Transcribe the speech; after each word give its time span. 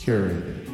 Curated. 0.00 0.69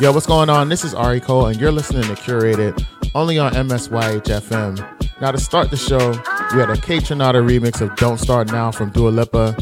Yo, 0.00 0.10
what's 0.10 0.24
going 0.24 0.48
on? 0.48 0.70
This 0.70 0.82
is 0.82 0.94
Ari 0.94 1.20
Cole, 1.20 1.48
and 1.48 1.60
you're 1.60 1.70
listening 1.70 2.04
to 2.04 2.14
Curated 2.14 2.86
only 3.14 3.38
on 3.38 3.52
MSYHFM. 3.52 5.20
Now, 5.20 5.30
to 5.30 5.36
start 5.36 5.70
the 5.70 5.76
show, 5.76 6.12
we 6.54 6.58
had 6.58 6.70
a 6.70 6.74
Kaytranada 6.74 7.46
remix 7.46 7.82
of 7.82 7.94
Don't 7.96 8.16
Start 8.16 8.50
Now 8.50 8.70
from 8.70 8.88
Dua 8.92 9.10
Lipa. 9.10 9.54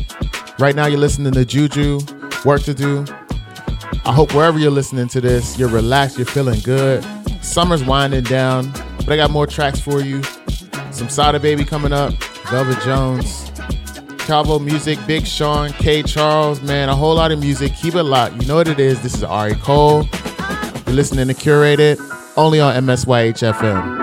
Right 0.60 0.76
now, 0.76 0.86
you're 0.86 1.00
listening 1.00 1.32
to 1.32 1.44
Juju, 1.44 1.98
Work 2.44 2.62
to 2.62 2.72
Do. 2.72 3.04
I 4.04 4.12
hope 4.12 4.32
wherever 4.32 4.60
you're 4.60 4.70
listening 4.70 5.08
to 5.08 5.20
this, 5.20 5.58
you're 5.58 5.68
relaxed, 5.68 6.18
you're 6.18 6.24
feeling 6.24 6.60
good. 6.60 7.04
Summer's 7.42 7.82
winding 7.82 8.22
down, 8.22 8.70
but 8.98 9.08
I 9.08 9.16
got 9.16 9.32
more 9.32 9.48
tracks 9.48 9.80
for 9.80 10.02
you. 10.02 10.22
Some 10.92 11.08
Sada 11.08 11.40
Baby 11.40 11.64
coming 11.64 11.92
up, 11.92 12.12
Velvet 12.48 12.80
Jones, 12.82 13.50
Calvo 14.18 14.60
Music, 14.60 15.00
Big 15.04 15.26
Sean, 15.26 15.72
K 15.72 16.04
Charles, 16.04 16.62
man, 16.62 16.90
a 16.90 16.94
whole 16.94 17.16
lot 17.16 17.32
of 17.32 17.40
music. 17.40 17.74
Keep 17.74 17.96
it 17.96 18.04
locked. 18.04 18.40
You 18.40 18.46
know 18.46 18.54
what 18.54 18.68
it 18.68 18.78
is. 18.78 19.02
This 19.02 19.14
is 19.14 19.24
Ari 19.24 19.56
Cole. 19.56 20.06
You're 20.88 20.94
listening 20.94 21.28
to 21.28 21.34
Curated 21.34 21.98
only 22.38 22.60
on 22.60 22.74
MSYHFM. 22.86 23.97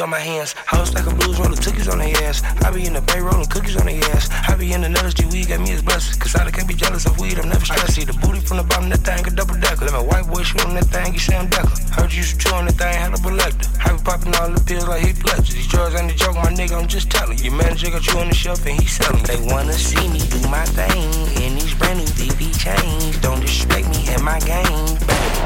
On 0.00 0.10
my 0.10 0.18
hands. 0.18 0.54
House 0.66 0.94
like 0.94 1.06
a 1.06 1.14
blues 1.14 1.38
rolling 1.38 1.56
cookies 1.56 1.88
on 1.88 1.98
their 1.98 2.16
ass. 2.24 2.42
I 2.62 2.70
be 2.70 2.86
in 2.86 2.94
the 2.94 3.02
bay 3.02 3.20
rolling 3.20 3.46
cookies 3.46 3.76
on 3.76 3.86
their 3.86 4.02
ass. 4.14 4.30
I 4.48 4.56
be 4.56 4.72
in 4.72 4.80
the 4.80 4.88
nuts, 4.88 5.14
G 5.14 5.26
weed 5.26 5.48
got 5.48 5.60
me 5.60 5.72
as 5.72 5.82
blessed. 5.82 6.20
Cause 6.20 6.34
I 6.34 6.50
can't 6.50 6.68
be 6.68 6.74
jealous 6.74 7.04
of 7.06 7.18
weed, 7.20 7.38
I'm 7.38 7.48
never 7.48 7.64
stressed. 7.64 7.94
See 7.94 8.04
the 8.04 8.14
booty 8.14 8.40
from 8.40 8.56
the 8.58 8.62
bottom, 8.64 8.90
of 8.90 9.02
that 9.02 9.04
thing 9.04 9.26
a 9.26 9.30
double 9.30 9.58
decker. 9.58 9.84
Let 9.84 9.92
my 9.92 10.00
white 10.00 10.26
boy 10.26 10.42
shoot 10.42 10.64
on 10.64 10.74
that 10.74 10.86
thing, 10.86 11.12
you 11.12 11.18
Sam 11.18 11.48
Decker. 11.48 11.76
Heard 11.92 12.12
you 12.12 12.18
used 12.18 12.40
to 12.40 12.54
on 12.54 12.66
that 12.66 12.74
thing, 12.74 12.94
had 12.94 13.12
a 13.12 13.16
selector. 13.16 13.68
I 13.84 13.92
be 13.92 14.02
popping 14.02 14.34
all 14.36 14.50
the 14.50 14.60
pills 14.64 14.88
like 14.88 15.04
he 15.04 15.12
pledges. 15.12 15.54
These 15.54 15.68
drugs 15.68 15.94
ain't 15.94 16.12
a 16.12 16.14
joke, 16.14 16.36
my 16.36 16.52
nigga, 16.52 16.80
I'm 16.80 16.88
just 16.88 17.10
telling. 17.10 17.38
Your 17.38 17.54
manager 17.54 17.90
got 17.90 18.06
you 18.06 18.18
on 18.18 18.28
the 18.28 18.34
shelf 18.34 18.64
and 18.66 18.80
he 18.80 18.86
selling. 18.86 19.22
They 19.24 19.40
wanna 19.52 19.74
see 19.74 20.08
me 20.08 20.20
do 20.30 20.40
my 20.48 20.64
thing 20.72 21.12
in 21.42 21.58
these 21.58 21.74
brand 21.74 21.98
new 21.98 22.06
DV 22.16 22.40
chains. 22.56 23.18
Don't 23.18 23.40
disrespect 23.40 23.88
me 23.90 24.08
and 24.08 24.22
my 24.22 24.38
game. 24.40 24.96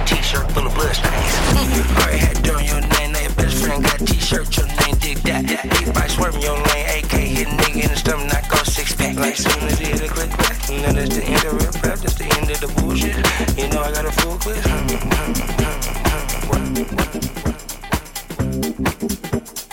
T-shirt 0.06 0.46
full 0.52 0.66
of 0.66 0.74
blood 0.74 0.94
stains. 0.94 1.34
Already 1.98 2.18
had 2.18 2.48
on 2.48 2.64
your 2.64 2.80
name, 2.80 3.05
friend 3.66 3.82
got 3.82 4.00
a 4.00 4.04
T-shirt, 4.04 4.56
your 4.56 4.66
name 4.66 4.96
dig 5.00 5.18
that. 5.18 5.44
Big 5.46 5.94
bike 5.94 6.10
swerving 6.10 6.42
your 6.42 6.54
lane, 6.54 6.86
AK 6.98 7.12
hit 7.12 7.48
nigga 7.48 7.82
in 7.84 7.90
the 7.90 7.96
stomach, 7.96 8.32
knock 8.32 8.52
off 8.52 8.66
six 8.66 8.94
pack. 8.94 9.16
Like 9.16 9.36
soon 9.36 9.62
as 9.64 9.80
it 9.80 10.02
a 10.02 10.08
click 10.08 10.30
back, 10.30 10.68
you 10.70 10.80
know 10.82 10.92
that's 10.92 11.16
the 11.16 11.24
end 11.24 11.44
of 11.44 11.52
real 11.52 11.72
rap, 11.82 11.98
that's 11.98 12.14
the 12.14 12.24
end 12.24 12.50
of 12.50 12.60
the 12.60 12.68
bullshit. 12.80 13.16
You 13.58 13.68
know 13.68 13.82
I 13.82 13.92
got 13.92 14.06
a 14.06 14.12
full 14.12 14.38
clip. 14.38 14.62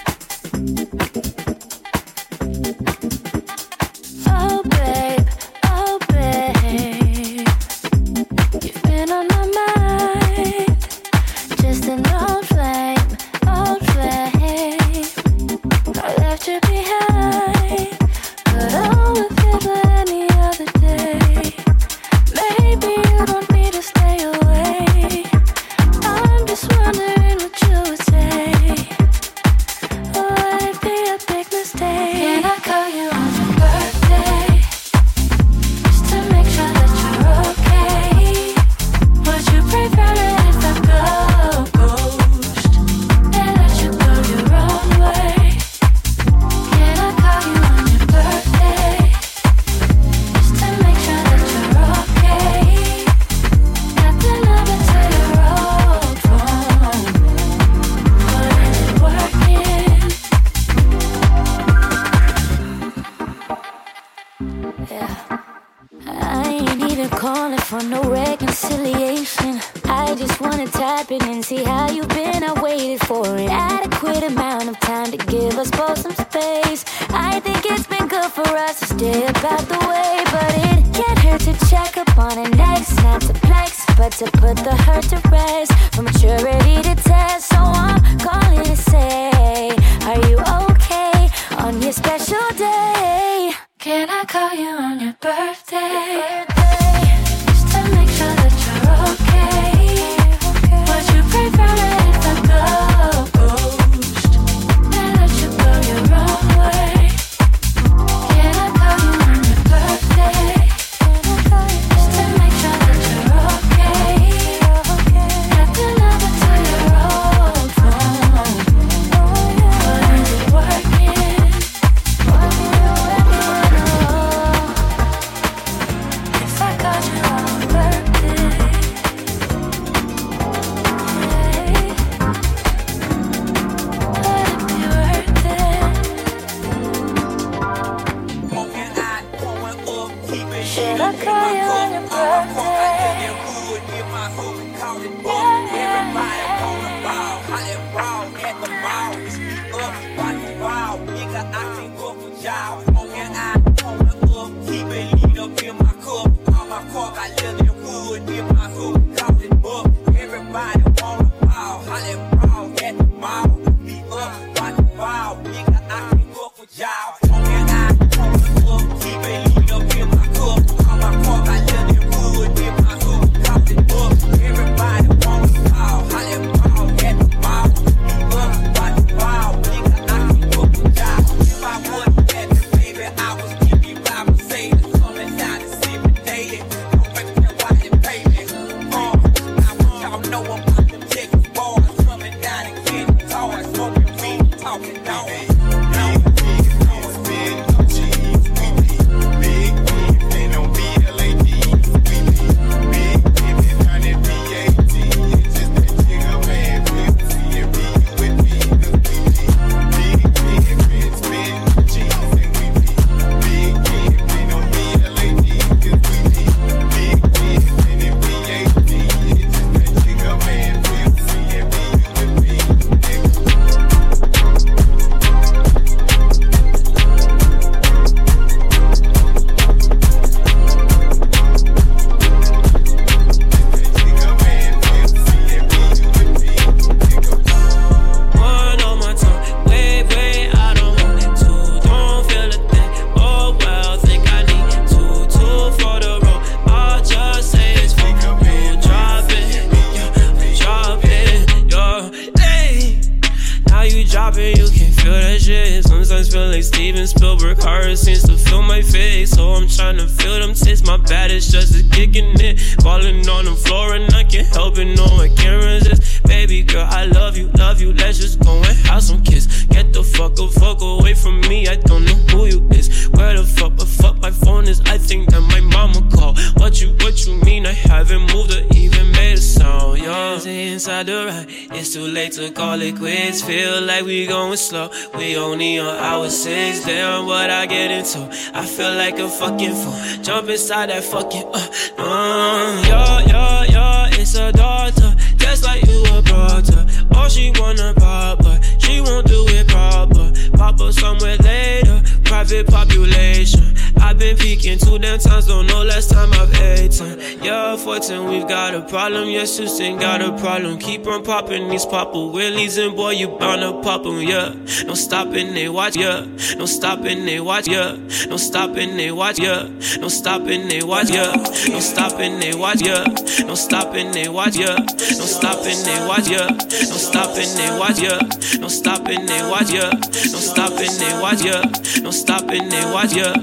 I 267.04 267.08
love 267.08 267.38
you, 267.38 267.50
love 267.58 267.82
you, 267.82 267.92
let's 267.92 268.18
just 268.18 268.40
go 268.40 268.56
and 268.56 268.78
have 268.88 269.04
some 269.04 269.22
kiss. 269.24 269.66
Get 269.66 269.92
the 269.92 270.04
fuck, 270.04 270.40
up, 270.40 270.54
fuck 270.54 270.82
away 270.82 271.14
from 271.14 271.42
me, 271.42 271.68
I 271.68 271.76
don't 271.76 272.06
know 272.06 272.16
who 272.32 272.46
you 272.46 272.66
is. 272.70 273.10
Where 273.10 273.36
the 273.36 273.44
fuck, 273.44 273.76
but 273.76 273.90
fuck 273.90 274.22
my 274.22 274.32
phone 274.32 274.70
is, 274.70 274.80
I 274.86 274.98
think 274.98 275.30
that 275.32 275.42
my 275.42 275.60
mama 275.60 276.02
called. 276.16 276.40
What 276.56 276.82
you, 276.82 276.96
what 277.02 277.26
you 277.26 277.36
mean, 277.42 277.66
I 277.66 277.74
haven't 277.74 278.34
moved 278.34 278.56
or 278.56 278.64
even 278.74 279.12
made 279.12 279.34
a 279.34 279.42
sound, 279.42 280.00
yo. 280.00 280.40
Inside 280.46 281.08
the 281.08 281.26
ride, 281.26 281.46
it's 281.78 281.94
too 281.94 282.08
late 282.08 282.32
to 282.34 282.50
call 282.52 282.82
it 282.82 282.96
quits. 282.96 283.42
Feel 283.42 283.82
like 283.82 284.06
we 284.06 284.26
going 284.26 284.56
slow, 284.56 284.90
we 285.18 285.36
only 285.36 285.80
on 285.80 285.98
hour 285.98 286.30
six. 286.30 286.86
Damn, 286.86 287.26
what 287.26 287.50
I 287.50 287.66
get 287.66 287.92
into, 287.92 288.30
I 288.54 288.66
feel 288.66 288.96
like 288.96 289.20
a 289.20 289.28
fucking 289.28 289.76
fool. 289.76 290.24
Jump 290.24 290.48
inside 290.48 290.90
that 290.90 291.04
fucking, 291.04 291.48
uh, 291.54 291.68
uh, 291.98 292.84
yo, 292.88 293.28
yo, 293.28 293.64
yo, 293.74 294.22
it's 294.22 294.36
a 294.36 294.54
daughter, 294.54 295.13
just 295.54 295.66
like 295.66 295.86
you 295.86 296.04
a 296.06 296.22
brother. 296.24 296.84
All 297.16 297.30
she 297.30 297.52
wanna 297.60 297.94
pop, 297.94 298.40
but 298.40 298.60
she 298.80 299.00
won't 299.02 299.28
do 299.28 299.46
it 299.50 299.68
proper. 299.68 300.32
Pop 300.58 300.82
up 300.82 300.94
somewhere 300.94 301.38
later, 301.38 302.02
private 302.24 302.66
population. 302.66 303.76
I've 304.04 304.20
been 304.20 304.36
peeking 304.38 304.78
two 304.78 305.00
damn 305.00 305.18
times, 305.18 305.48
don't 305.48 305.66
know 305.66 305.82
last 305.82 306.12
time 306.12 306.34
I've 306.34 306.54
eaten. 306.54 307.20
Yeah, 307.42 307.76
14, 307.78 308.26
we've 308.30 308.48
got 308.48 308.76
a 308.76 308.82
problem. 308.82 309.30
Yes, 309.30 309.58
Houston 309.58 309.98
got 309.98 310.22
a 310.22 310.38
problem. 310.38 310.78
Keep 310.78 311.08
on 311.08 311.24
popping 311.24 311.70
these 311.70 311.86
popper 311.86 312.28
willies, 312.28 312.78
and 312.78 312.96
boy, 312.96 313.12
you 313.12 313.30
bound 313.30 313.62
to 313.62 313.82
pop 313.82 314.04
them, 314.04 314.22
yeah. 314.22 314.54
No 314.86 314.94
stopping, 314.94 315.54
they 315.54 315.70
watch, 315.70 315.96
yeah. 315.96 316.26
No 316.58 316.66
stopping, 316.66 317.26
they 317.26 317.40
watch, 317.40 317.68
yeah. 317.68 317.96
No 318.28 318.38
stopping, 318.38 318.98
they 318.98 319.12
watch, 319.12 319.40
yeah. 319.40 319.68
No 320.00 320.10
stopping, 320.10 320.68
they 320.68 320.84
watch, 320.84 321.10
yeah. 321.10 321.34
No 321.70 321.80
stopping, 321.80 322.40
they 322.40 322.54
watch, 322.54 322.82
yeah. 322.82 323.04
No 323.48 323.56
stopping, 323.56 324.12
they 324.12 324.30
watch, 324.30 324.58
yeah. 324.58 324.76
No 324.76 325.26
stopping, 325.26 325.84
they 325.84 326.00
watch, 326.06 326.28
yeah. 326.28 326.50
No 326.50 326.98
stopping, 326.98 327.56
they 327.56 327.70
watch, 327.80 328.00
yeah. 328.02 328.20
No 328.60 328.68
stopping, 328.68 329.26
they 329.26 329.42
watch, 329.50 329.72
yeah. 329.72 329.92
No 330.32 330.40
stopping, 330.40 330.98
they 330.98 331.20
watch, 331.22 331.44
yeah. 331.44 331.62
No 332.04 332.12
stopping, 332.12 332.70
they 332.70 332.86
watch, 332.92 333.14
yeah 333.16 333.34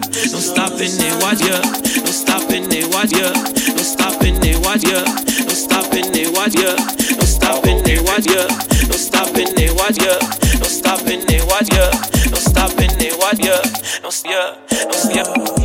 stopping 0.51 0.99
it, 0.99 1.15
watch 1.23 1.41
ya. 1.47 1.59
No 2.03 2.11
stopping 2.11 2.67
it, 2.73 2.87
watch 2.93 3.13
ya. 3.13 3.31
No 3.77 3.83
stopping 3.83 4.37
it, 4.43 4.59
watch 4.67 4.83
ya. 4.85 5.03
No 5.47 5.55
stopping 5.55 6.11
it, 6.15 6.31
watch 6.35 6.55
ya. 6.59 6.75
No 7.19 7.25
stopping 7.25 7.79
it, 7.87 8.03
watch 8.03 8.27
ya. 8.27 8.43
No 8.89 8.97
stopping 8.97 9.55
it, 9.59 9.73
watch 9.79 9.99
ya. 10.03 10.15
No 10.59 10.67
stopping 10.67 11.23
it, 11.31 11.45
watch 11.47 11.71
ya. 11.71 11.87
No 12.31 12.39
stopping 12.39 12.91
it, 12.99 13.15
watch 13.19 13.39
ya. 13.39 13.57
No, 14.03 14.11
yeah, 14.27 14.57
no, 14.91 15.55
yeah. 15.55 15.60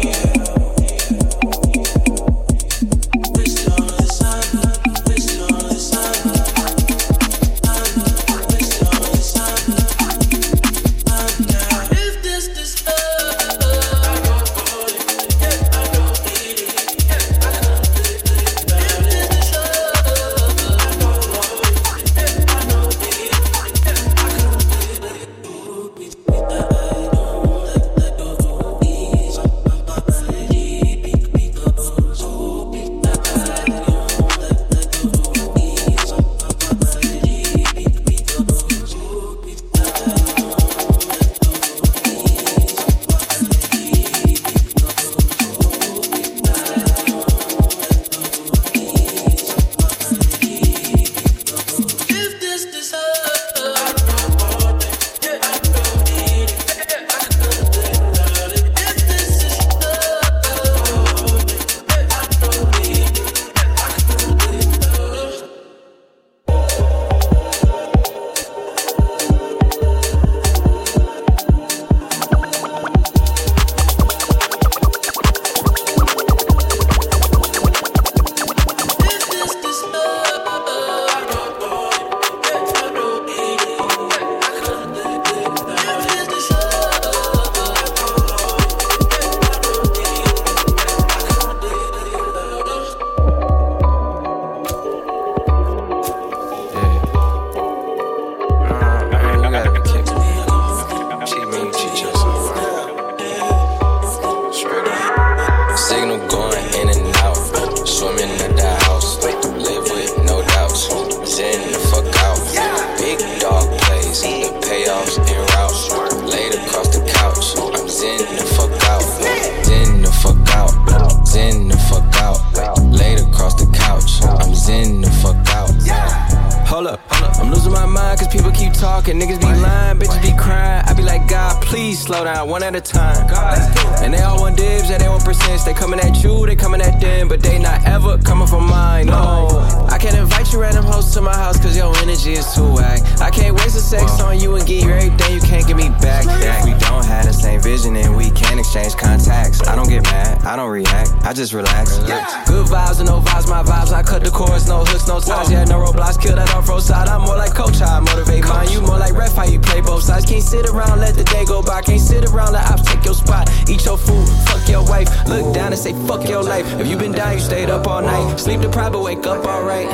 Relax. 151.89 152.50
Good 152.50 152.68
vibes 152.68 153.00
and 153.00 153.10
no 153.10 153.20
vibes, 153.22 153.48
my 153.50 153.63
vibes. 153.63 153.92
I 153.92 154.04
cut 154.04 154.24
the 154.24 154.32
cords, 154.32 154.68
no 154.68 154.84
hooks, 154.86 155.08
no 155.08 155.20
ties, 155.20 155.51
yeah, 155.51 155.63
no 155.65 155.80
roadblocks. 155.80 156.22
Kill 156.22 156.36
that 156.36 156.54
off 156.54 156.68
road 156.70 156.82
side. 156.82 157.08
I'm 157.08 157.22
more 157.22 157.38
like 157.38 157.54
coach, 157.54 157.80
how 157.80 157.98
I 157.98 158.00
motivate 158.00 158.44
mine. 158.46 158.70
You 158.72 158.82
more 158.82 158.98
like 158.98 159.13
ref, 159.13 159.36
how 159.36 159.46
you 159.46 159.60
play 159.60 159.82
both 159.82 160.04
sides. 160.04 160.25
Can't 160.25 160.44
sit 160.44 160.70
around, 160.70 161.00
let 161.00 161.15
the 161.15 161.24
day 161.24 161.46
go 161.46 161.62
by. 161.62 161.82
Can't 161.82 162.01
sit 162.01 162.25
around, 162.30 162.54
let 162.54 162.65
ops 162.72 162.84
take 162.84 163.04
your 163.06 163.13
spot. 163.13 163.50
Eat 163.70 163.86
your 163.86 163.98
food, 163.98 164.27
fuck 164.48 164.68
your 164.68 164.84
wife. 164.84 165.10
Look 165.27 165.54
down 165.54 165.72
and 165.74 165.80
say 165.80 165.94
fuck 166.08 166.27
your 166.27 166.44
life. 166.44 166.65
If 166.80 166.88
you 166.88 166.98
been 166.98 167.12
down, 167.12 167.34
you 167.34 167.39
stayed 167.39 167.70
up 167.70 167.88
all 167.88 168.01
night. 168.01 168.38
Sleep 168.38 168.62
deprived, 168.62 168.94
but 168.94 169.01
wake 169.04 169.25
up 169.25 169.46
alright. 169.46 169.89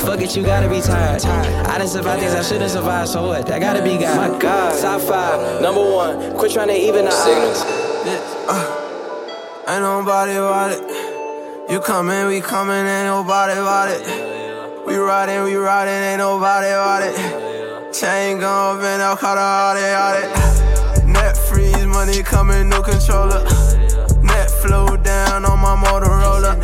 Fuck 0.00 0.20
it, 0.20 0.34
you 0.36 0.42
gotta 0.42 0.68
be 0.68 0.80
tired. 0.80 1.24
I 1.24 1.78
didn't 1.78 1.90
survive 1.90 2.18
things 2.20 2.34
I 2.34 2.42
shouldn't 2.42 2.70
survive, 2.70 3.08
so 3.08 3.26
what? 3.28 3.46
That 3.46 3.60
gotta 3.60 3.82
be 3.82 3.98
God. 3.98 4.32
My 4.32 4.38
God. 4.38 4.80
Top 4.80 5.00
five, 5.00 5.62
number 5.62 5.80
one. 5.80 6.36
Quit 6.36 6.52
trying 6.52 6.68
to 6.68 6.76
even 6.76 7.04
the 7.04 7.10
signals. 7.10 7.62
Uh, 8.48 9.64
ain't 9.68 9.82
nobody 9.82 10.32
about 10.32 10.72
it. 10.72 11.11
You 11.72 11.80
coming, 11.80 12.26
we 12.26 12.42
coming, 12.42 12.84
ain't 12.84 13.06
nobody 13.06 13.54
about 13.54 13.88
it. 13.88 14.86
We 14.86 14.94
riding, 14.96 15.42
we 15.44 15.54
riding, 15.54 16.04
ain't 16.04 16.18
nobody 16.18 16.66
about 16.66 17.02
it. 17.02 17.94
Chain 17.94 18.40
gon' 18.40 18.78
bend 18.78 19.00
up, 19.00 19.18
caught 19.18 19.38
all 19.38 19.74
it, 19.74 19.94
all 19.96 20.12
it. 20.20 21.06
Net 21.06 21.34
freeze, 21.34 21.86
money 21.86 22.22
coming, 22.22 22.68
no 22.68 22.82
controller. 22.82 23.42
Net 24.20 24.50
flow 24.50 24.98
down 24.98 25.46
on 25.46 25.60
my 25.60 25.74
Motorola. 25.74 26.60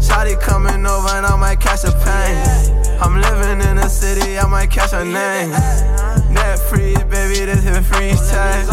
Shotty 0.00 0.40
coming 0.40 0.86
over 0.86 1.08
and 1.10 1.26
I 1.26 1.36
might 1.36 1.60
catch 1.60 1.84
a 1.84 1.92
pain. 1.92 2.96
I'm 2.98 3.20
living 3.20 3.60
in 3.68 3.76
the 3.76 3.90
city, 3.90 4.38
I 4.38 4.46
might 4.46 4.70
catch 4.70 4.94
a 4.94 5.04
name. 5.04 5.50
Net 6.32 6.58
freeze, 6.58 6.96
baby, 7.12 7.44
this 7.44 7.62
hit 7.62 7.84
freeze 7.84 8.30
tag. 8.30 8.66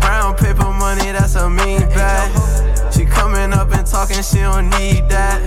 Brown 0.00 0.36
paper 0.36 0.70
money, 0.70 1.12
that's 1.12 1.34
a 1.36 1.48
mean 1.48 1.80
bag. 1.96 2.71
Coming 3.14 3.52
up 3.52 3.72
and 3.72 3.86
talking, 3.86 4.22
she 4.22 4.38
don't 4.38 4.70
need 4.70 5.08
that. 5.08 5.40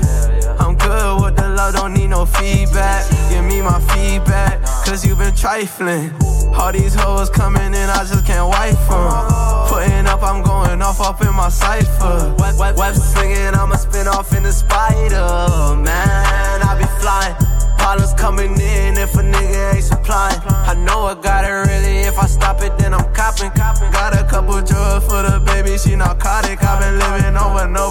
I'm 0.59 0.75
good 0.75 1.21
with 1.21 1.35
the 1.35 1.49
love, 1.49 1.75
don't 1.75 1.93
need 1.93 2.07
no 2.07 2.25
feedback. 2.25 3.09
Give 3.29 3.43
me 3.43 3.61
my 3.61 3.79
feedback, 3.93 4.63
cause 4.85 5.05
you 5.05 5.15
been 5.15 5.35
trifling. 5.35 6.13
All 6.55 6.71
these 6.71 6.95
hoes 6.95 7.29
coming 7.29 7.73
in, 7.73 7.89
I 7.89 8.05
just 8.07 8.25
can't 8.25 8.47
wipe 8.47 8.79
them. 8.87 9.67
Putting 9.67 10.07
up, 10.07 10.23
I'm 10.23 10.41
going 10.41 10.81
off 10.81 11.01
up 11.01 11.21
in 11.21 11.33
my 11.33 11.49
cipher. 11.49 12.33
Web, 12.39 12.57
web, 12.57 12.77
web 12.77 12.95
swinging, 12.95 13.53
I'ma 13.53 13.75
spin 13.75 14.07
off 14.07 14.33
in 14.33 14.43
the 14.43 14.53
spider. 14.53 15.75
Man, 15.75 16.61
I 16.63 16.77
be 16.79 16.87
flying. 17.01 17.35
Problems 17.77 18.13
coming 18.13 18.53
in 18.53 18.97
if 18.97 19.13
a 19.15 19.21
nigga 19.21 19.75
ain't 19.75 19.83
supplying. 19.83 20.39
I 20.47 20.73
know 20.73 21.05
I 21.05 21.13
got 21.15 21.45
it 21.45 21.51
really. 21.69 22.07
If 22.07 22.17
I 22.17 22.25
stop 22.25 22.61
it, 22.61 22.77
then 22.79 22.93
I'm 22.93 23.13
copping. 23.13 23.51
Got 23.91 24.15
a 24.15 24.23
couple 24.27 24.59
drugs 24.61 25.05
for 25.05 25.21
the 25.21 25.39
baby, 25.45 25.77
she 25.77 25.95
narcotic. 25.95 26.64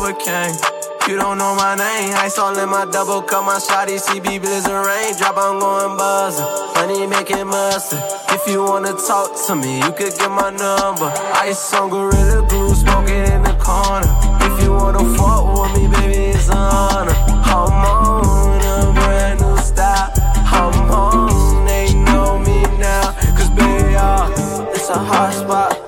I 0.04 0.12
been 0.12 0.18
living 0.18 0.36
over 0.36 0.52
Novocaine. 0.52 1.08
You 1.08 1.16
don't 1.16 1.38
know 1.38 1.54
my 1.54 1.74
name. 1.76 2.14
Ice 2.16 2.38
all 2.38 2.58
in 2.58 2.68
my 2.68 2.84
double 2.84 3.22
cup, 3.22 3.44
my 3.44 3.56
shotty 3.56 3.98
CB 3.98 4.40
blizzard 4.40 4.86
rain. 4.86 5.16
Drop, 5.16 5.36
I'm 5.36 5.58
going 5.58 5.96
buzzing. 5.96 6.44
Honey 6.76 7.06
making 7.06 7.46
mustard. 7.46 8.00
If 8.30 8.46
you 8.48 8.62
wanna 8.62 8.92
talk 8.92 9.32
to 9.46 9.56
me, 9.56 9.78
you 9.78 9.92
could 9.92 10.14
get 10.16 10.30
my 10.30 10.50
number. 10.50 11.12
Ice 11.40 11.74
on 11.74 11.90
Gorilla 11.90 12.46
Glue, 12.48 12.74
smoking 12.74 13.24
in 13.32 13.42
the 13.42 13.56
corner. 13.60 14.08
If 14.44 14.62
you 14.62 14.72
wanna 14.72 15.04
fuck 15.16 15.72
with 15.72 15.72
me, 15.76 15.88
baby, 15.88 16.36
it's 16.36 16.48
an 16.48 16.56
honor. 16.56 17.16
I'm 17.44 17.84
on 17.84 18.60
a 18.60 18.92
brand 18.92 19.40
new 19.40 19.56
style. 19.58 20.12
I'm 20.52 20.90
on, 20.90 21.64
they 21.66 21.92
know 21.94 22.38
me 22.38 22.62
now. 22.78 23.12
Cause 23.36 23.50
baby, 23.50 23.94
uh, 23.96 24.30
it's 24.74 24.88
a 24.88 24.98
hot 24.98 25.32
spot. 25.32 25.83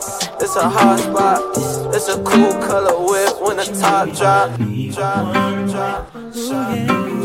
It's 0.46 0.54
a 0.54 0.68
hot 0.68 1.00
spot. 1.00 1.42
It's 1.92 2.06
a 2.06 2.22
cool 2.22 2.52
color 2.62 2.94
whip 3.04 3.42
when 3.42 3.56
the 3.56 3.64
top 3.64 4.14
drop. 4.14 4.56
Drop, 4.94 5.34
drop, 5.68 6.14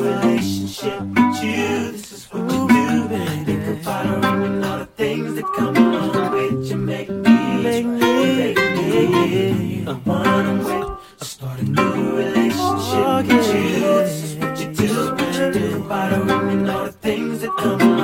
relationship 0.09 0.99
with 1.01 1.43
you. 1.43 1.91
This 1.91 2.11
is 2.13 2.25
what 2.31 2.51
you 2.51 2.67
do. 2.67 3.07
Think 3.45 3.79
about 3.79 4.05
her 4.07 4.43
and 4.43 4.65
all 4.65 4.79
the 4.79 4.85
things 4.97 5.35
that 5.35 5.45
come 5.55 5.77
along 5.77 6.31
with 6.31 6.71
you. 6.71 6.77
Make 6.77 7.09
me, 7.11 7.61
make 7.61 7.85
me, 7.85 8.55
me. 8.55 9.83
one 9.85 10.27
I'm. 10.27 10.65
I 10.65 11.23
start 11.23 11.59
a 11.59 11.63
new 11.63 12.17
relationship 12.17 13.27
with 13.27 13.53
you. 13.53 13.81
This 14.01 14.23
is 14.23 14.35
what 14.37 14.59
you 14.59 14.73
do. 14.73 15.15
Think 15.51 15.85
about 15.85 16.11
her 16.11 16.49
and 16.49 16.71
all 16.71 16.85
the 16.85 16.91
things 16.91 17.41
that 17.41 17.55
come 17.55 17.81
along 17.81 18.00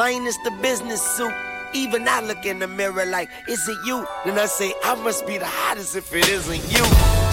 minus 0.00 0.38
the 0.38 0.50
business 0.62 1.02
suit. 1.14 1.34
Even 1.74 2.08
I 2.08 2.22
look 2.22 2.46
in 2.46 2.58
the 2.58 2.66
mirror 2.66 3.04
like, 3.04 3.28
is 3.46 3.68
it 3.68 3.76
you? 3.84 4.06
Then 4.24 4.38
I 4.38 4.46
say, 4.46 4.72
I 4.82 4.94
must 4.94 5.26
be 5.26 5.36
the 5.36 5.52
hottest 5.60 5.94
if 5.94 6.08
it 6.14 6.26
isn't 6.26 6.64
you. 6.72 6.84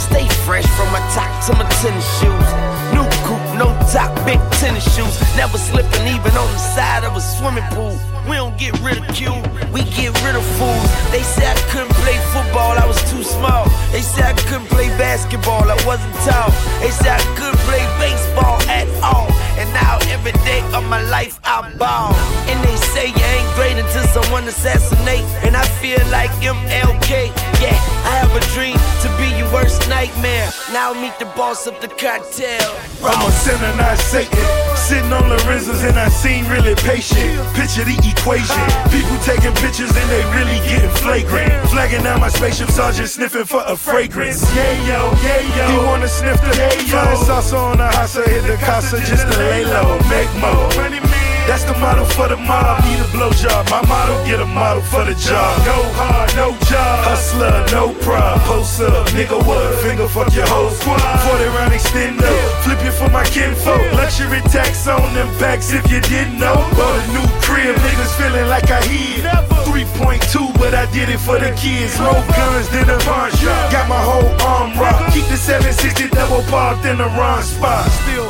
Stay 0.08 0.28
fresh 0.44 0.68
from 0.76 0.92
my 0.92 1.00
top 1.16 1.32
to 1.48 1.56
my 1.56 1.64
tennis 1.80 2.08
shoes. 2.20 2.50
New 2.92 3.08
coupe, 3.24 3.52
no 3.56 3.72
top, 3.96 4.12
big 4.28 4.42
tennis 4.60 4.84
shoes. 4.94 5.16
Never 5.40 5.58
slipping 5.58 6.08
even 6.12 6.34
on 6.36 6.50
the 6.52 6.64
side 6.76 7.06
of 7.08 7.16
a 7.16 7.22
swimming 7.22 7.64
pool. 7.72 7.96
We 8.28 8.36
don't 8.36 8.58
get 8.60 8.76
ridiculed, 8.84 9.48
we 9.72 9.88
get 9.96 10.12
rid 10.28 10.36
of 10.36 10.44
fools. 10.60 10.88
They 11.16 11.24
said 11.24 11.56
I 11.56 11.64
couldn't 11.72 11.96
play 12.04 12.20
football, 12.36 12.76
I 12.76 12.86
was 12.86 13.00
too 13.08 13.24
small. 13.24 13.64
They 13.96 14.04
said 14.04 14.36
I 14.36 14.36
couldn't 14.44 14.68
play 14.68 14.90
basketball, 15.00 15.64
I 15.72 15.80
wasn't 15.88 16.16
tall. 16.28 16.52
They 16.84 16.92
said 16.92 17.16
I 17.16 17.24
couldn't 17.40 17.64
play 17.64 17.84
baseball 17.96 18.60
at 18.68 18.92
all. 19.00 19.37
And 19.58 19.72
now 19.74 19.98
every 20.14 20.34
day 20.46 20.62
of 20.74 20.84
my 20.86 21.02
life 21.10 21.40
I 21.44 21.74
ball. 21.78 22.14
And 22.50 22.58
they 22.64 22.76
say 22.94 23.08
you 23.08 23.26
ain't 23.36 23.56
great 23.56 23.78
until 23.78 24.06
someone 24.08 24.48
assassinate. 24.48 25.26
And 25.46 25.56
I 25.56 25.66
feel 25.82 26.00
like 26.08 26.32
MLK. 26.42 27.34
Yeah, 27.62 27.78
I 28.06 28.14
have 28.22 28.34
a 28.36 28.44
dream 28.54 28.78
to 29.04 29.08
be 29.18 29.28
your 29.38 29.52
worst 29.52 29.90
nightmare. 29.90 30.50
Now 30.72 30.94
meet 30.94 31.18
the 31.20 31.26
boss 31.36 31.68
of 31.68 31.80
the 31.82 31.88
cartel. 31.88 32.70
I'm 33.04 33.28
a 33.28 33.32
sinner, 33.32 33.76
not 33.76 33.98
Satan. 33.98 34.67
Sitting 34.88 35.12
on 35.12 35.28
Lorenzo's 35.28 35.84
and 35.84 36.00
I 36.00 36.08
seem 36.08 36.48
really 36.48 36.74
patient. 36.76 37.36
Picture 37.54 37.84
the 37.84 38.00
equation. 38.08 38.64
People 38.88 39.18
taking 39.20 39.52
pictures 39.60 39.92
and 39.92 40.10
they 40.10 40.24
really 40.32 40.64
getting 40.64 40.90
flagrant. 41.04 41.52
Flagging 41.70 42.04
down 42.04 42.22
my 42.22 42.30
spaceship, 42.30 42.70
sergeant 42.70 43.10
sniffing 43.10 43.44
for 43.44 43.64
a 43.68 43.76
fragrance. 43.76 44.42
Yeah, 44.56 44.72
yo, 44.88 45.12
yeah, 45.28 45.58
yo. 45.58 45.82
You 45.82 45.86
wanna 45.86 46.08
sniff 46.08 46.40
the 46.40 46.56
yeah, 46.56 46.72
yo. 46.72 46.88
Flying 46.88 47.18
salsa 47.18 47.60
on 47.60 47.78
the 47.80 47.88
house, 47.88 48.16
hit 48.16 48.44
the 48.48 48.56
casa 48.64 48.98
just 49.02 49.28
to 49.28 49.38
lay 49.38 49.66
low, 49.66 50.00
make 50.08 50.32
more. 50.40 51.17
That's 51.48 51.64
the 51.64 51.74
model 51.80 52.04
for 52.04 52.28
the 52.28 52.36
mob. 52.36 52.84
Need 52.84 53.00
a 53.00 53.08
blow 53.16 53.32
job. 53.32 53.66
My 53.72 53.82
model 53.88 54.20
get 54.28 54.40
a 54.40 54.46
model 54.46 54.84
for 54.84 55.06
the 55.08 55.16
job. 55.16 55.56
Go 55.64 55.80
hard, 55.96 56.30
no 56.36 56.52
job. 56.68 57.08
Hustler, 57.08 57.64
no 57.72 57.96
pride. 58.04 58.38
Post 58.44 58.82
up, 58.82 59.08
nigga, 59.16 59.40
what? 59.48 59.64
Finger 59.80 60.08
fuck 60.12 60.36
your 60.36 60.46
whole 60.46 60.70
squad. 60.70 61.00
40 61.00 61.46
round 61.56 61.72
extendo. 61.72 62.28
Flip 62.68 62.84
you 62.84 62.92
for 62.92 63.10
my 63.10 63.24
kinfolk. 63.24 63.80
Luxury 63.96 64.42
tax 64.52 64.88
on 64.88 65.14
them 65.16 65.32
backs 65.40 65.72
if 65.72 65.90
you 65.90 66.02
didn't 66.02 66.38
know. 66.38 66.56
Bought 66.76 67.00
a 67.00 67.04
new 67.16 67.28
crib, 67.40 67.76
niggas 67.80 68.14
feeling 68.20 68.48
like 68.52 68.70
I 68.70 68.84
hid. 68.84 69.24
3.2, 69.64 70.52
but 70.60 70.74
I 70.74 70.86
did 70.92 71.08
it 71.08 71.20
for 71.20 71.40
the 71.40 71.56
kids. 71.56 71.98
More 72.00 72.24
guns 72.36 72.68
than 72.76 72.90
a 72.90 72.98
pawn 73.08 73.32
shop. 73.40 73.72
Got 73.72 73.88
my 73.88 74.00
whole 74.00 74.28
arm 74.44 74.76
rocked. 74.76 75.14
Keep 75.14 75.32
the 75.32 75.38
760 75.38 76.10
double 76.12 76.44
parked 76.52 76.86
in 76.86 76.98
the 76.98 77.08
wrong 77.16 77.42
spot. 77.42 77.88
Still 78.04 78.27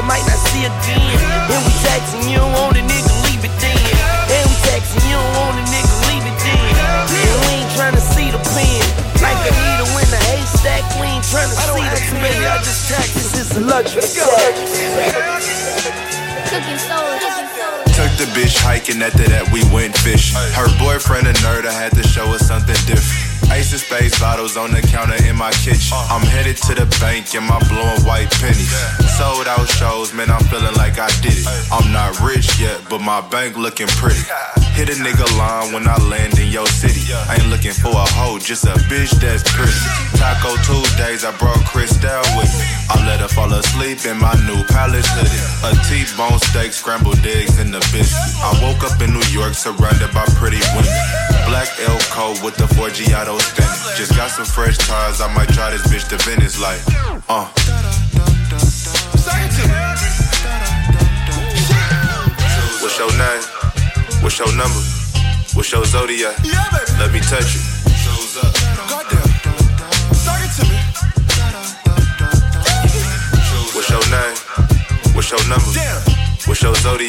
you 0.00 0.06
might 0.08 0.24
not 0.24 0.40
see 0.48 0.64
again. 0.64 1.12
And 1.52 1.60
we 1.60 1.72
taxing 1.84 2.24
you 2.32 2.40
don't 2.40 2.56
want 2.56 2.72
a 2.72 2.80
nigga, 2.80 3.12
leave 3.28 3.44
it 3.44 3.52
then. 3.60 3.76
And 4.32 4.44
we 4.48 4.56
taxing 4.64 5.04
you 5.04 5.20
don't 5.20 5.36
want 5.36 5.60
a 5.60 5.64
nigga, 5.68 5.92
leave 6.08 6.24
it 6.24 6.36
then. 6.40 6.72
And 7.04 7.36
we 7.44 7.60
ain't 7.60 7.72
trying 7.76 7.92
to 7.92 8.00
see 8.00 8.32
the 8.32 8.40
pen. 8.40 8.80
Like 9.20 9.36
a 9.44 9.52
needle 9.52 9.92
in 10.00 10.08
a 10.08 10.22
haystack, 10.32 10.88
we 10.96 11.04
ain't 11.04 11.26
trying 11.28 11.52
to 11.52 11.56
see 11.60 11.84
the 11.84 12.00
pen. 12.16 12.32
I 12.48 12.56
just 12.64 12.88
tax, 12.88 13.12
this 13.12 13.36
is 13.36 13.56
a 13.56 13.60
luxury 13.60 14.00
Cooking 16.48 16.80
soul, 16.80 17.04
cooking 17.20 17.50
soul. 17.52 17.84
Took 17.92 18.12
the 18.16 18.24
bitch 18.32 18.56
hiking, 18.56 19.02
after 19.02 19.28
that 19.28 19.52
we 19.52 19.60
went 19.68 19.92
fishing. 19.98 20.40
Her 20.56 20.72
boyfriend 20.80 21.28
a 21.28 21.34
nerd, 21.44 21.66
I 21.66 21.72
had 21.76 21.92
to 21.92 22.02
show 22.08 22.32
her 22.32 22.38
something 22.38 22.74
different. 22.88 23.29
Ace 23.52 23.72
of 23.74 23.80
Spades 23.80 24.18
bottles 24.18 24.56
on 24.56 24.70
the 24.72 24.80
counter 24.80 25.18
in 25.26 25.36
my 25.36 25.50
kitchen. 25.52 25.92
Uh. 25.92 26.08
I'm 26.10 26.26
headed 26.26 26.56
to 26.68 26.74
the 26.74 26.86
bank 27.00 27.34
in 27.34 27.44
my 27.44 27.58
blowing 27.68 28.02
white 28.02 28.30
pennies. 28.38 28.70
Sold 29.18 29.46
out 29.46 29.68
shows, 29.68 30.14
man, 30.14 30.30
I'm 30.30 30.44
feeling 30.44 30.74
like 30.74 30.98
I 30.98 31.08
did 31.20 31.34
it. 31.34 31.46
I'm 31.72 31.92
not 31.92 32.20
rich 32.20 32.58
yet, 32.60 32.80
but 32.88 33.00
my 33.00 33.20
bank 33.28 33.56
looking 33.56 33.88
pretty. 33.98 34.22
Hit 34.72 34.88
a 34.88 34.96
nigga 35.02 35.26
line 35.36 35.72
when 35.72 35.86
I 35.86 35.96
land 35.98 36.38
in 36.38 36.48
your 36.48 36.66
city. 36.66 37.12
I 37.12 37.36
ain't 37.36 37.48
looking 37.48 37.72
for 37.72 37.90
a 37.90 38.06
hoe, 38.16 38.38
just 38.38 38.64
a 38.64 38.74
bitch 38.88 39.10
that's 39.20 39.42
pretty. 39.52 40.09
Taco 40.20 40.52
Tuesdays, 40.68 41.24
I 41.24 41.32
brought 41.40 41.64
Cristal 41.64 42.20
with 42.36 42.52
me. 42.52 42.68
I 42.92 43.00
let 43.08 43.20
her 43.24 43.32
fall 43.32 43.50
asleep 43.56 44.04
in 44.04 44.20
my 44.20 44.36
new 44.44 44.60
palace 44.68 45.08
hoodie. 45.16 45.40
A 45.64 45.72
T-bone 45.88 46.38
steak, 46.52 46.76
scrambled 46.76 47.24
eggs, 47.24 47.58
and 47.58 47.74
a 47.74 47.80
biscuit. 47.88 48.20
I 48.44 48.52
woke 48.60 48.84
up 48.84 49.00
in 49.00 49.16
New 49.16 49.24
York 49.32 49.54
surrounded 49.54 50.12
by 50.12 50.28
pretty 50.36 50.60
women. 50.76 50.92
Black 51.48 51.72
Elko 51.80 52.36
with 52.44 52.54
the 52.60 52.68
Forgiato 52.76 53.40
spinning. 53.40 53.96
Just 53.96 54.14
got 54.14 54.30
some 54.30 54.44
fresh 54.44 54.76
tires, 54.76 55.22
I 55.22 55.32
might 55.32 55.48
try 55.56 55.70
this 55.70 55.88
bitch 55.88 56.06
to 56.12 56.20
Venice 56.28 56.60
like, 56.60 56.84
uh. 57.32 57.48
What's 62.84 62.98
your 63.00 63.12
name? 63.16 63.42
What's 64.20 64.38
your 64.38 64.52
number? 64.52 64.84
What's 65.56 65.72
your 65.72 65.84
zodiac? 65.86 66.36
Let 67.00 67.10
me 67.10 67.20
touch 67.20 67.54
you. 67.56 67.79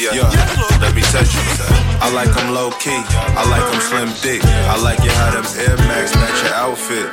Your 0.02 0.18
zodiac? 0.18 0.82
Let 0.82 0.98
me 0.98 1.02
touch 1.14 1.30
you. 1.30 1.46
I 2.02 2.10
like 2.10 2.34
them 2.34 2.50
low 2.50 2.74
key. 2.82 2.98
I 3.38 3.46
like 3.46 3.62
them 3.70 3.78
slim 3.78 4.10
thick. 4.10 4.42
I 4.66 4.74
like 4.82 4.98
it 4.98 5.14
how 5.14 5.30
them 5.30 5.46
Air 5.62 5.78
Max 5.86 6.10
match 6.18 6.42
your 6.42 6.54
outfit. 6.58 7.06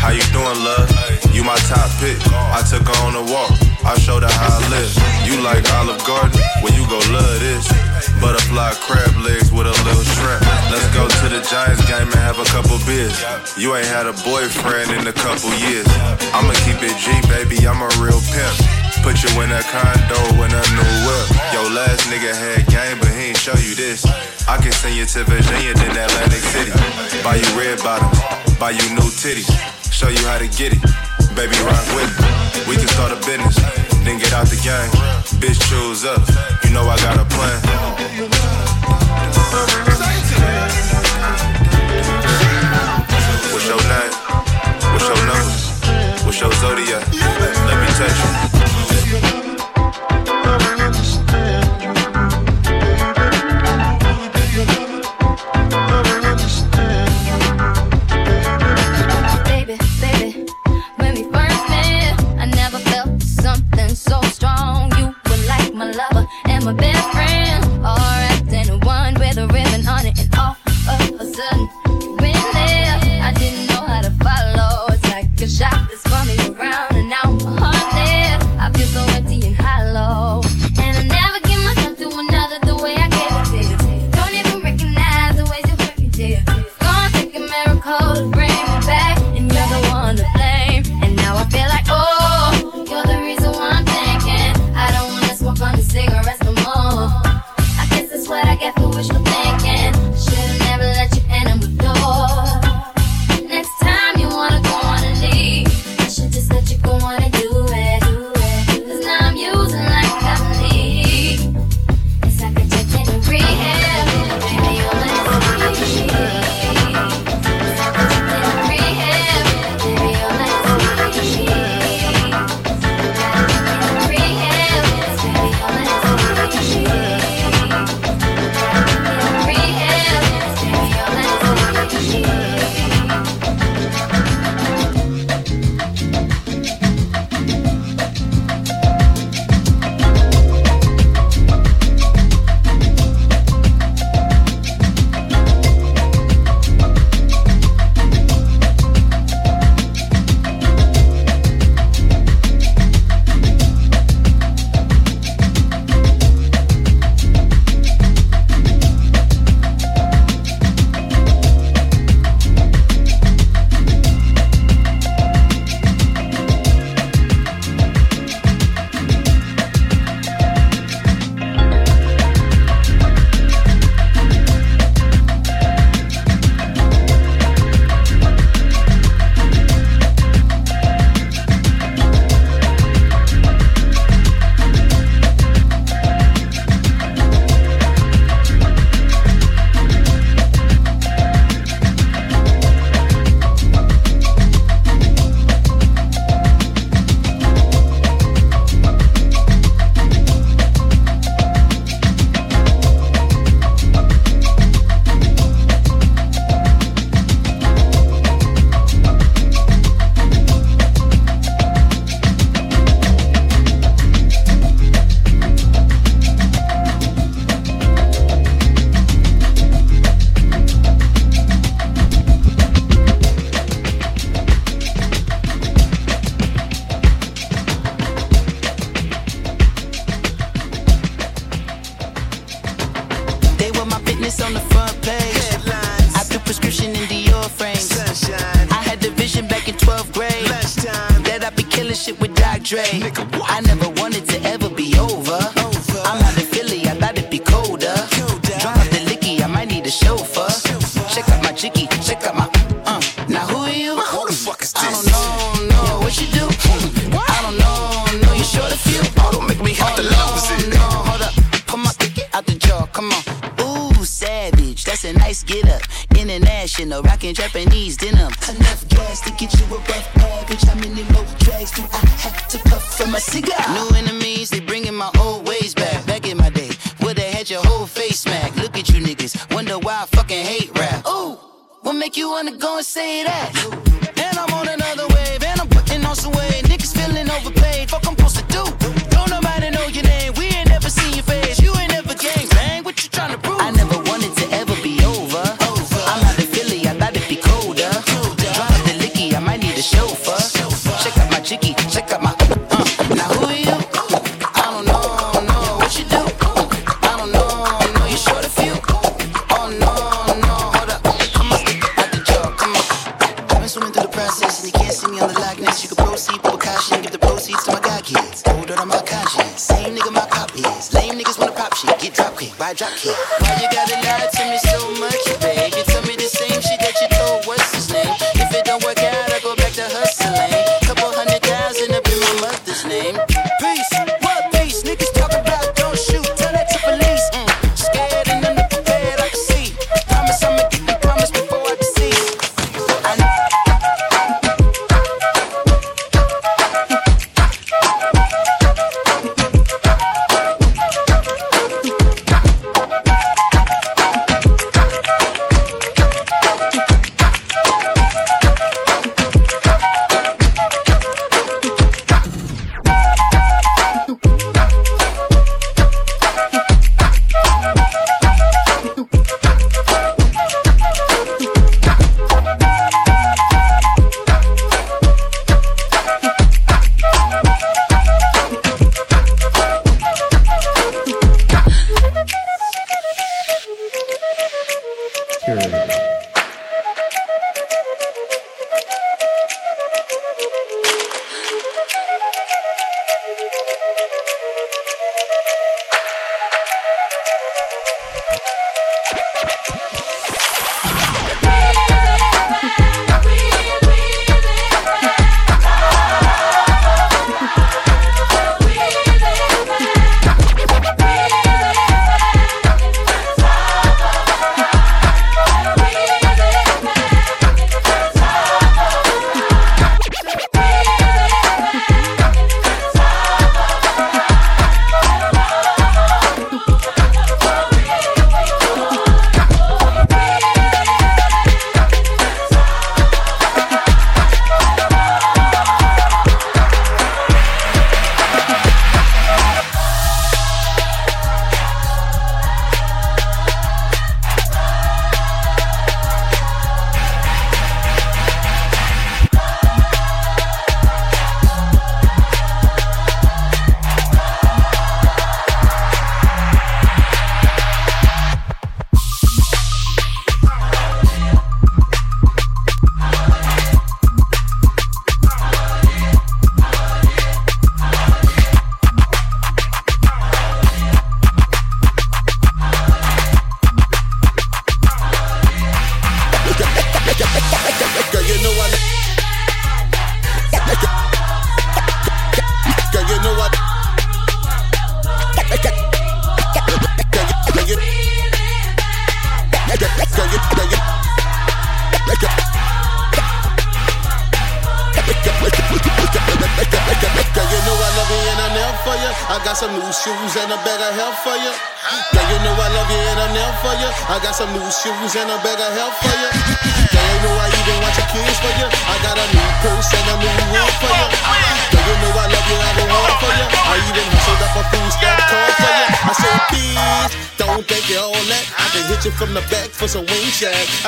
How 0.00 0.08
you 0.08 0.24
doing, 0.32 0.56
love? 0.64 0.88
You 1.36 1.44
my 1.44 1.60
top 1.68 1.92
pick. 2.00 2.16
I 2.32 2.64
took 2.64 2.88
her 2.88 2.98
on 3.04 3.12
a 3.12 3.24
walk. 3.28 3.52
I 3.84 3.92
showed 4.00 4.24
her 4.24 4.32
how 4.32 4.56
I 4.56 4.60
live. 4.72 4.88
You 5.28 5.44
like 5.44 5.68
Olive 5.84 6.00
Garden? 6.08 6.32
Well, 6.64 6.72
you 6.72 6.88
go 6.88 6.96
love 7.12 7.36
this. 7.44 7.68
Butterfly 8.24 8.72
crab 8.88 9.12
legs 9.20 9.52
with 9.52 9.68
a 9.68 9.76
little 9.84 10.06
shrimp. 10.16 10.40
Let's 10.72 10.88
go 10.96 11.04
to 11.04 11.26
the 11.28 11.44
Giants 11.44 11.84
game 11.84 12.08
and 12.08 12.24
have 12.24 12.40
a 12.40 12.48
couple 12.48 12.80
beers. 12.88 13.20
You 13.60 13.76
ain't 13.76 13.84
had 13.92 14.08
a 14.08 14.16
boyfriend 14.24 14.96
in 14.96 15.04
a 15.04 15.12
couple 15.12 15.52
years. 15.60 15.84
I'ma 16.32 16.56
keep 16.64 16.80
it 16.80 16.96
G, 16.96 17.12
baby. 17.28 17.68
I'm 17.68 17.84
a 17.84 17.90
real 18.00 18.20
pimp. 18.32 18.79
Put 19.02 19.22
you 19.24 19.42
in 19.42 19.50
a 19.50 19.62
condo 19.64 20.20
in 20.44 20.52
a 20.52 20.64
new 20.76 20.92
whip. 21.08 21.26
Yo, 21.52 21.62
last 21.74 22.06
nigga 22.12 22.30
had 22.36 22.66
game, 22.68 22.98
but 23.00 23.08
he 23.08 23.32
ain't 23.32 23.36
show 23.36 23.56
you 23.56 23.74
this. 23.74 24.04
I 24.46 24.56
can 24.58 24.72
send 24.72 24.94
you 24.94 25.04
to 25.06 25.24
Virginia, 25.24 25.74
then 25.74 25.96
Atlantic 25.96 26.44
City. 26.52 26.70
Buy 27.24 27.36
you 27.36 27.48
red 27.58 27.82
bottoms, 27.82 28.20
buy 28.58 28.70
you 28.70 28.86
new 28.94 29.08
titties. 29.10 29.50
Show 29.90 30.08
you 30.08 30.20
how 30.28 30.38
to 30.38 30.46
get 30.48 30.72
it. 30.76 30.82
Baby, 31.34 31.56
rock 31.64 31.82
with 31.96 32.12
me. 32.20 32.28
We 32.68 32.76
can 32.76 32.88
start 32.88 33.10
a 33.12 33.16
business, 33.26 33.56
then 34.04 34.18
get 34.18 34.32
out 34.32 34.46
the 34.46 34.60
game. 34.62 34.90
Bitch, 35.40 35.58
choose 35.68 36.04
up. 36.04 36.20
You 36.62 36.70
know 36.70 36.84
I 36.86 36.96
got 36.98 37.18
a 37.18 37.24
plan. 37.24 37.58
What's 43.50 43.66
your 43.66 43.80
name? 43.90 44.12
What's 44.92 45.08
your 45.08 45.20
number? 45.26 46.24
What's 46.24 46.40
your 46.40 46.52
zodiac? 46.52 47.06
Let 47.66 47.76
me 47.80 47.86
touch 47.96 48.44
you. 48.44 48.49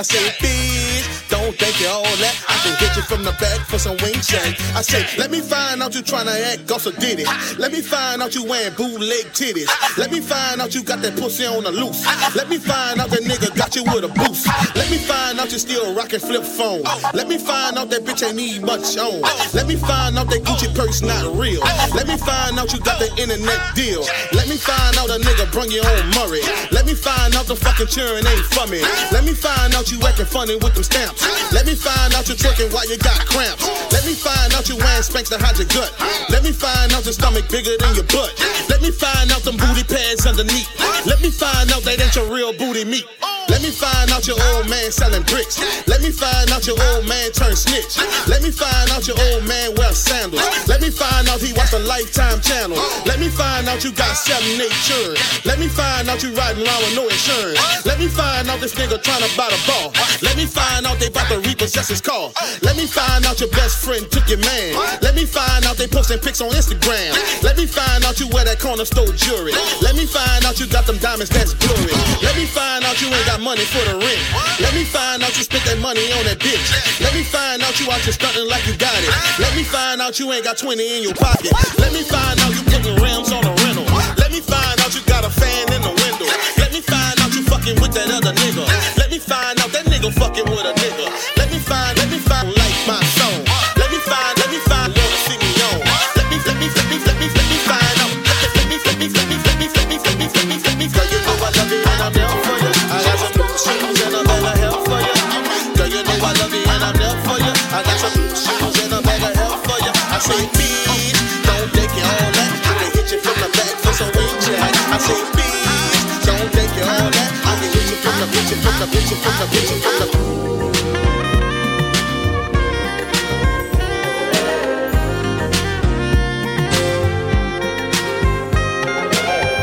I 0.02 0.04
say, 0.04 0.18
bitch, 0.42 1.30
don't 1.30 1.54
think 1.54 1.78
you 1.78 1.86
all 1.86 2.02
that. 2.02 2.34
I 2.50 2.58
can 2.66 2.74
hit 2.82 2.96
you 2.96 3.02
from 3.02 3.22
the 3.22 3.30
back 3.38 3.60
for 3.70 3.78
some 3.78 3.96
wing 4.02 4.11
shag. 4.22 4.54
I 4.74 4.82
say, 4.82 5.06
let 5.18 5.30
me 5.30 5.40
find 5.40 5.82
out 5.82 5.94
you 5.94 6.02
tryna 6.02 6.34
act 6.52 6.70
also 6.70 6.90
did 6.92 7.20
it. 7.20 7.28
Let 7.58 7.72
me 7.72 7.80
find 7.80 8.22
out 8.22 8.34
you 8.34 8.44
wearing 8.44 8.74
bootleg 8.74 9.26
titties. 9.32 9.68
Let 9.98 10.10
me 10.10 10.20
find 10.20 10.60
out 10.60 10.74
you 10.74 10.82
got 10.82 11.02
that 11.02 11.16
pussy 11.16 11.46
on 11.46 11.64
the 11.64 11.72
loose. 11.72 12.04
Let 12.34 12.48
me 12.48 12.58
find 12.58 13.00
out 13.00 13.10
that 13.10 13.22
nigga 13.22 13.54
got 13.56 13.74
you 13.76 13.84
with 13.84 14.04
a 14.04 14.08
boost. 14.08 14.46
Let 14.76 14.90
me 14.90 14.98
find 14.98 15.38
out 15.40 15.52
you 15.52 15.58
still 15.58 15.94
rocking 15.94 16.20
flip 16.20 16.44
phone. 16.44 16.82
Let 17.14 17.28
me 17.28 17.38
find 17.38 17.78
out 17.78 17.90
that 17.90 18.04
bitch 18.04 18.26
ain't 18.26 18.36
need 18.36 18.62
much 18.62 18.96
on. 18.96 19.20
Let 19.52 19.66
me 19.66 19.76
find 19.76 20.16
out 20.18 20.28
that 20.30 20.42
Gucci 20.42 20.74
purse 20.74 21.02
not 21.02 21.36
real. 21.36 21.60
Let 21.94 22.06
me 22.06 22.16
find 22.16 22.58
out 22.58 22.72
you 22.72 22.80
got 22.80 22.98
the 22.98 23.10
internet 23.20 23.60
deal. 23.74 24.02
Let 24.32 24.48
me 24.48 24.56
find 24.56 24.96
out 24.98 25.10
a 25.10 25.18
nigga 25.18 25.50
brung 25.52 25.70
you 25.70 25.82
on 25.82 26.10
Murray. 26.14 26.42
Let 26.70 26.86
me 26.86 26.94
find 26.94 27.34
out 27.34 27.46
the 27.46 27.56
fucking 27.56 27.88
churn 27.88 28.26
ain't 28.26 28.46
for 28.54 28.66
me. 28.70 28.80
Let 29.10 29.24
me 29.24 29.34
find 29.34 29.74
out 29.74 29.90
you 29.90 29.98
acting 30.06 30.26
funny 30.26 30.56
with 30.56 30.74
them 30.74 30.84
stamps. 30.84 31.22
Let 31.52 31.66
me 31.66 31.74
find 31.74 32.14
out 32.14 32.28
you 32.28 32.34
twerking 32.34 32.72
while 32.72 32.88
you 32.88 32.98
got 32.98 33.18
cramps. 33.26 33.64
Let 33.92 34.06
me 34.06 34.11
find 34.14 34.52
out 34.54 34.68
you 34.68 34.76
wearing 34.76 35.02
Spanx 35.02 35.28
to 35.30 35.38
hide 35.38 35.58
your 35.58 35.68
gut. 35.68 35.92
Let 36.28 36.42
me 36.42 36.52
find 36.52 36.92
out 36.92 37.04
your 37.04 37.12
stomach 37.12 37.48
bigger 37.48 37.76
than 37.78 37.94
your 37.94 38.04
butt. 38.04 38.32
Let 38.68 38.82
me 38.82 38.90
find 38.90 39.32
out 39.32 39.42
them 39.42 39.56
booty 39.56 39.84
pads 39.84 40.26
underneath. 40.26 40.68
Let 41.06 41.20
me 41.20 41.30
find 41.30 41.70
out 41.72 41.82
that 41.82 42.00
ain't 42.00 42.14
your 42.16 42.32
real 42.32 42.52
booty 42.52 42.84
meat. 42.84 43.06
Let 43.48 43.62
me 43.62 43.70
find 43.70 44.10
out 44.10 44.26
your 44.26 44.38
old 44.54 44.68
man 44.68 44.90
selling 44.92 45.22
bricks. 45.24 45.58
Let 45.86 46.02
me 46.02 46.10
find 46.10 46.50
out 46.50 46.66
your 46.66 46.78
old 46.92 47.08
man 47.08 47.30
turn 47.32 47.56
snitch. 47.56 47.98
Let 48.28 48.42
me 48.42 48.50
find 48.50 48.90
out 48.90 49.06
your 49.06 49.18
old 49.32 49.46
man 49.46 49.74
wear 49.76 49.92
sandals. 49.92 50.42
Let 50.68 50.80
me 50.82 50.90
find 50.90 51.28
out 51.28 51.40
he 51.40 51.52
watch 51.54 51.70
the 51.70 51.80
Lifetime 51.80 52.40
channel. 52.40 52.78
Let 53.06 53.18
me 53.18 53.28
find 53.28 53.68
out 53.68 53.82
you 53.84 53.92
got 53.92 54.14
seven 54.14 54.58
churn. 54.86 55.16
Let 55.44 55.58
me 55.58 55.68
find 55.68 56.08
out 56.08 56.22
you 56.22 56.34
riding 56.34 56.66
around 56.66 56.82
with 56.82 56.94
no 56.96 57.04
insurance. 57.08 57.58
Let 57.86 57.98
me 57.98 58.08
find 58.08 58.48
out 58.48 58.60
this 58.60 58.74
nigga 58.74 59.02
trying 59.02 59.22
to 59.22 59.30
buy 59.36 59.48
the 59.50 59.60
ball. 59.66 59.90
Let 60.22 60.36
me 60.36 60.46
find 60.46 60.86
out 60.86 60.98
they 60.98 61.08
about 61.08 61.28
to 61.30 61.40
repossess 61.40 61.88
his 61.88 62.00
car. 62.00 62.30
Let 62.62 62.76
me 62.76 62.86
find 62.86 63.24
out 63.26 63.40
your 63.40 63.50
best 63.50 63.84
friend 63.84 64.04
took 64.10 64.28
your 64.28 64.38
man. 64.38 64.74
Let 65.02 65.14
me 65.14 65.24
find 65.24 65.64
out 65.64 65.76
they 65.76 65.86
posting 65.86 66.18
pics 66.18 66.40
on 66.40 66.50
Instagram. 66.50 67.14
Let 67.42 67.56
me 67.56 67.66
find 67.66 68.04
out 68.04 68.20
you 68.20 68.28
wear 68.28 68.44
that 68.44 68.60
corner 68.60 68.84
store 68.84 69.10
jewelry. 69.14 69.52
Let 69.80 69.96
me 69.96 70.06
find 70.06 70.44
out 70.44 70.60
you 70.60 70.66
got 70.66 70.86
them 70.86 70.98
diamonds 70.98 71.30
that's 71.30 71.54
blurry. 71.54 71.94
Let 72.22 72.36
me 72.36 72.46
find 72.46 72.84
out 72.84 73.00
you 73.00 73.08
ain't 73.08 73.26
got 73.26 73.31
money 73.40 73.64
for 73.64 73.82
the 73.88 73.96
rent. 73.96 74.22
Let 74.60 74.74
me 74.74 74.84
find 74.84 75.22
out 75.22 75.36
you 75.36 75.44
spent 75.44 75.64
that 75.64 75.78
money 75.78 76.04
on 76.18 76.24
that 76.24 76.38
bitch. 76.38 76.68
Let 77.00 77.14
me 77.14 77.22
find 77.22 77.62
out 77.62 77.78
you 77.80 77.90
out 77.90 78.00
here 78.00 78.12
stunting 78.12 78.48
like 78.48 78.66
you 78.66 78.76
got 78.76 78.92
it. 78.98 79.08
Let 79.38 79.54
me 79.56 79.64
find 79.64 80.00
out 80.00 80.18
you 80.18 80.32
ain't 80.32 80.44
got 80.44 80.58
20 80.58 80.76
in 80.98 81.02
your 81.02 81.14
pocket. 81.14 81.52
Let 81.78 81.92
me 81.92 82.02
find 82.02 82.38
out 82.40 82.52
you 82.52 82.62
putting 82.68 82.96
rims 83.00 83.32
on 83.32 83.44
a 83.46 83.51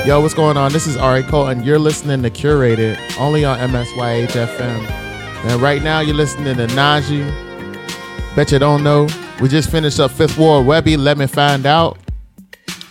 Yo, 0.10 0.19
what's 0.19 0.34
going 0.34 0.58
on? 0.58 0.74
This 0.74 0.88
is 0.88 0.98
Ari 0.98 1.22
Cole, 1.22 1.50
and 1.50 1.63
you're 1.63 1.78
listening 1.78 2.24
to 2.24 2.32
Curated 2.32 2.98
only 3.19 3.45
on 3.45 3.60
MSYHFM. 3.60 4.60
And 4.60 5.62
right 5.62 5.84
now, 5.84 6.00
you're 6.00 6.15
listening 6.15 6.58
to 6.58 6.65
Najee. 6.65 7.30
Bet 8.36 8.52
you 8.52 8.58
don't 8.58 8.84
know. 8.84 9.08
We 9.39 9.50
just 9.50 9.69
finished 9.69 10.00
up 10.00 10.10
Fifth 10.10 10.36
Ward 10.36 10.65
Weebie. 10.65 10.98
Let 10.98 11.19
me 11.19 11.28
find 11.28 11.67
out. 11.67 12.00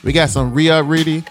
We 0.04 0.12
got 0.12 0.28
some 0.28 0.54
Rhea 0.54 0.80
Reedy. 0.80 1.24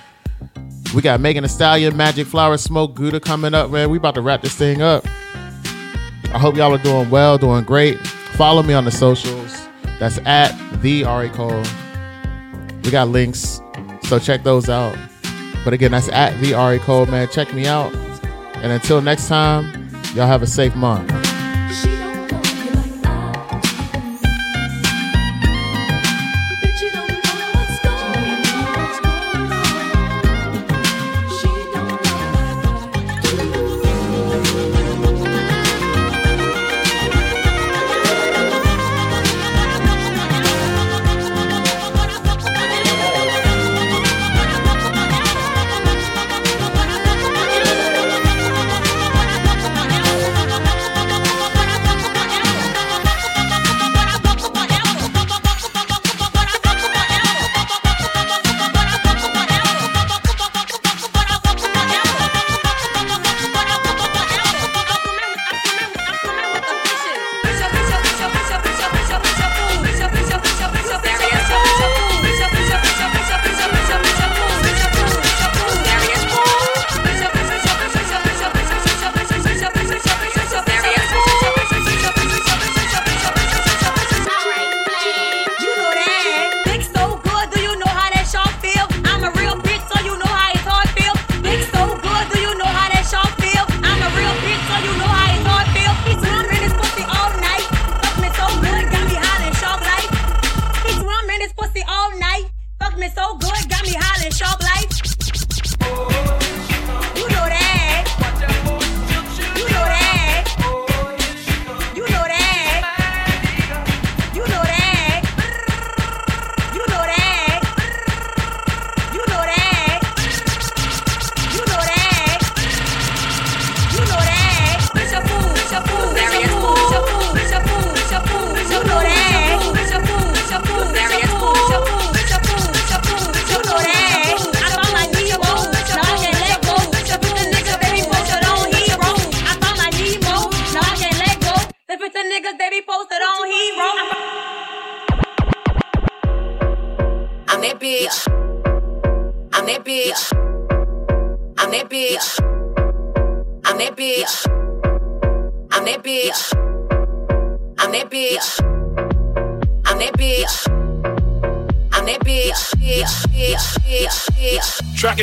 We 0.93 1.02
got 1.02 1.21
Megan 1.21 1.43
Thee 1.43 1.47
Stallion, 1.47 1.95
Magic 1.95 2.28
Flower, 2.28 2.58
Smoke 2.58 2.93
Gouda 2.93 3.21
coming 3.21 3.54
up, 3.54 3.71
man. 3.71 3.89
We 3.89 3.97
about 3.97 4.15
to 4.15 4.21
wrap 4.21 4.41
this 4.41 4.56
thing 4.56 4.82
up. 4.82 5.06
I 5.06 6.38
hope 6.38 6.58
y'all 6.58 6.76
are 6.76 6.84
doing 6.84 7.10
well, 7.10 7.38
doing 7.38 7.63
great. 7.63 7.97
Follow 8.36 8.62
me 8.62 8.73
on 8.73 8.84
the 8.84 8.91
socials. 8.91 9.69
That's 10.00 10.17
at 10.26 10.52
the 10.82 11.06
Ari 11.06 11.30
Cole. 11.30 11.63
We 12.84 12.91
got 12.91 13.08
links, 13.08 13.62
so 14.04 14.19
check 14.19 14.43
those 14.43 14.67
out. 14.67 14.97
But 15.63 15.74
again, 15.74 15.91
that's 15.91 16.10
at 16.10 16.39
the 16.39 16.54
Ari 16.54 16.80
Cole, 16.80 17.06
man. 17.08 17.28
Check 17.30 17.54
me 17.54 17.65
out. 17.67 17.93
And 18.58 18.72
until 18.72 19.02
next 19.02 19.28
time, 19.28 19.65
y'all 20.13 20.28
have 20.28 20.41
a 20.41 20.48
safe 20.48 20.76
month. 20.76 21.16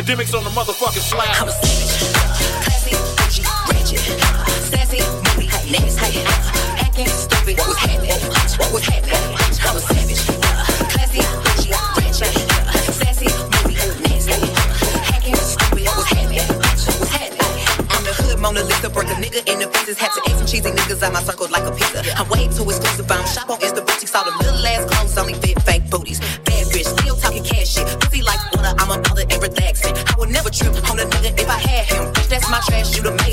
academics 0.05 0.35
on 0.35 0.45
the 0.45 0.51
motherfucking 0.51 1.01
slab. 1.01 1.25
I'm 1.41 1.49
a 1.49 1.53
savage, 1.65 2.13
classy, 2.61 2.93
bitchy, 3.17 3.41
ratchet, 3.73 4.05
sassy, 4.69 5.01
moody, 5.25 5.49
niggas 5.73 5.97
hating, 5.97 6.29
hacking, 6.77 7.07
stupid. 7.09 7.57
What 7.57 7.69
was 7.69 7.79
happening? 7.79 8.21
What 8.61 8.73
was 8.75 8.85
happening? 8.85 9.17
I'm 9.65 9.77
a 9.77 9.81
savage, 9.81 10.21
classy, 10.93 11.25
bitchy, 11.25 11.73
ratchet, 11.97 12.37
sassy, 12.93 13.33
moody, 13.49 13.81
niggas 14.05 14.29
hacking, 15.09 15.37
stupid. 15.37 15.89
What 15.89 16.07
happening? 16.13 16.53
What 16.53 17.09
happening? 17.09 17.89
I'm 17.89 18.05
the 18.05 18.13
hood 18.13 18.39
Mona 18.41 18.63
Lisa, 18.63 18.91
broke 18.91 19.09
a 19.09 19.17
nigga 19.17 19.41
in 19.49 19.59
the 19.59 19.69
faces 19.73 19.97
had 19.97 20.13
to 20.13 20.21
eat 20.29 20.37
some 20.37 20.47
cheesy 20.47 20.71
niggas 20.71 21.03
out 21.03 21.15
my 21.15 21.23
circle 21.23 21.49
like 21.49 21.65
a 21.65 21.73
pizza. 21.73 21.94
trash, 32.67 32.97
you 32.97 33.03
the 33.03 33.24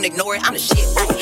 don't 0.00 0.12
ignore 0.12 0.34
it. 0.36 0.42
I'm 0.44 0.54
the 0.54 0.58
shit. 0.58 1.19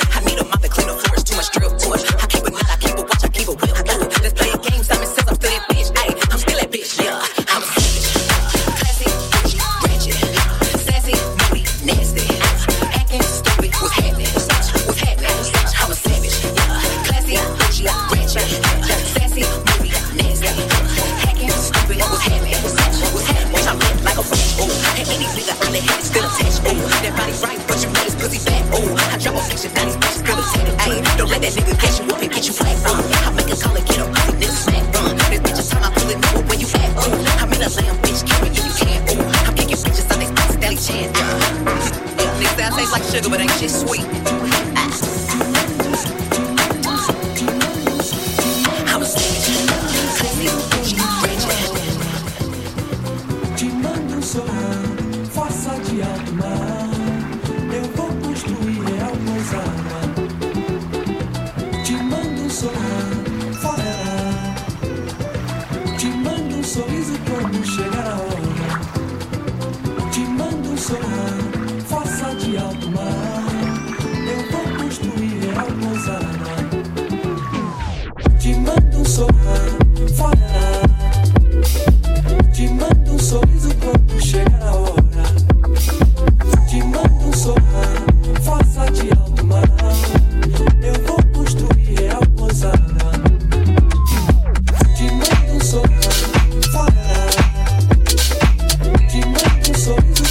so 99.88 100.27